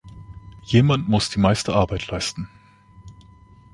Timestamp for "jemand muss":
0.63-1.29